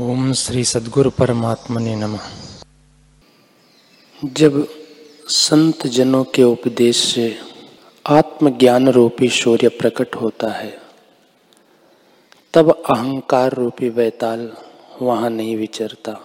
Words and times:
ओम 0.00 0.32
श्री 0.32 0.64
सदगुरु 0.64 1.10
परमात्मा 1.10 1.80
ने 1.80 1.96
नम। 1.96 2.18
जब 4.24 4.68
संत 5.28 5.86
जनों 5.86 6.24
के 6.24 6.42
उपदेश 6.42 6.96
से 6.96 7.38
आत्मज्ञान 8.06 8.88
रूपी 8.88 9.28
शौर्य 9.28 9.68
प्रकट 9.68 10.16
होता 10.16 10.48
है, 10.48 10.78
तब 12.54 12.70
अहंकार 12.70 13.52
रूपी 13.52 13.88
वैताल 13.88 14.52
वहाँ 15.02 15.30
नहीं 15.30 15.56
विचरता। 15.56 16.20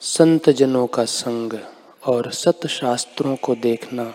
संत 0.00 0.50
जनों 0.50 0.86
का 0.86 1.04
संग 1.04 1.52
और 2.06 2.30
सत 2.30 2.66
शास्त्रों 2.66 3.36
को 3.36 3.54
देखना 3.54 4.14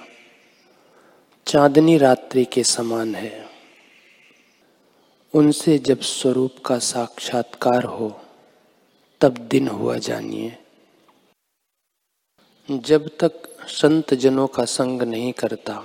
चांदनी 1.46 1.98
रात्रि 1.98 2.46
के 2.46 2.64
समान 2.64 3.16
है। 3.16 3.47
उनसे 5.38 5.78
जब 5.78 6.02
स्वरूप 6.02 6.56
का 6.66 6.80
साक्षात्कार 6.80 7.84
हो, 7.84 8.20
तब 9.22 9.38
दिन 9.38 9.68
हुआ 9.68 9.98
जानिए। 9.98 10.58
जब 12.72 13.10
तक 13.20 13.32
संत 13.68 14.14
जनों 14.14 14.48
का 14.48 14.66
संग 14.66 15.02
नहीं 15.02 15.34
करता 15.34 15.84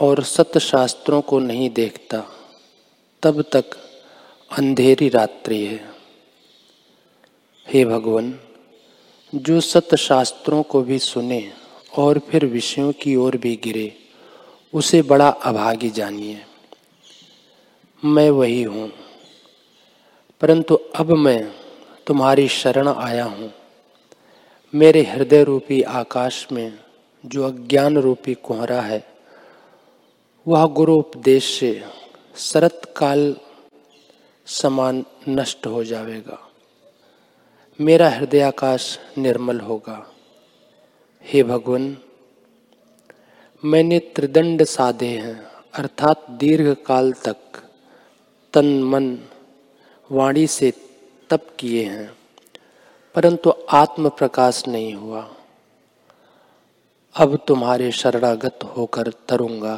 और 0.00 0.22
सत 0.22 0.58
शास्त्रों 0.58 1.20
को 1.20 1.38
नहीं 1.38 1.70
देखता, 1.70 2.24
तब 3.22 3.42
तक 3.42 3.64
अंधेरी 4.58 5.08
रात्रि 5.08 5.64
है। 5.64 5.90
हे 7.68 7.84
भगवान, 7.84 8.40
जो 9.34 9.60
सत 9.60 9.94
शास्त्रों 9.94 10.62
को 10.62 10.82
भी 10.82 10.98
सुने 10.98 11.52
और 11.98 12.18
फिर 12.18 12.46
विषयों 12.46 12.92
की 12.92 13.16
ओर 13.16 13.36
भी 13.36 13.60
गिरे, 13.64 13.96
उसे 14.74 15.02
बड़ा 15.02 15.28
अभागी 15.28 15.90
जानिए। 15.90 16.44
मैं 18.04 18.30
वही 18.30 18.62
हूँ। 18.62 18.92
परंतु 20.40 20.74
अब 20.74 21.12
मैं 21.12 21.52
तुम्हारी 22.06 22.48
शरण 22.48 22.88
आया 22.88 23.24
हूँ। 23.24 23.52
मेरे 24.74 25.02
हृदय 25.02 25.44
रूपी 25.44 25.82
आकाश 25.82 26.46
में 26.52 26.78
जो 27.26 27.44
अज्ञान 27.44 27.98
रूपी 27.98 28.34
कोहरा 28.34 28.80
है, 28.80 29.06
वह 30.48 30.66
गुरु 30.66 30.94
उपदेश 30.94 31.60
से 31.60 31.84
शरत 32.36 32.94
काल 32.96 33.36
समान 34.46 35.04
नष्ट 35.28 35.66
हो 35.66 35.84
जाएगा। 35.84 36.50
मेरा 37.80 38.10
हृदय 38.10 38.40
आकाश 38.40 38.98
निर्मल 39.18 39.60
होगा। 39.60 40.12
हे 41.24 41.42
भगवान, 41.42 41.98
मैंने 43.64 43.98
त्रिदंड 43.98 44.64
साधे 44.64 45.06
हैं, 45.06 45.44
अर्थात 45.74 46.30
दीर्घ 46.30 46.76
काल 46.86 47.12
तक 47.12 47.36
तन 48.58 48.82
मन 48.82 49.04
वाणी 50.10 50.46
से 50.46 50.70
तप 51.30 51.46
किए 51.58 51.82
हैं, 51.84 52.10
परंतु 53.14 53.52
आत्म 53.72 54.08
प्रकाश 54.08 54.62
नहीं 54.68 54.94
हुआ। 54.94 55.20
अब 57.14 57.38
तुम्हारे 57.48 57.90
शरणागत 57.92 58.64
होकर 58.76 59.12
तरूँगा। 59.28 59.74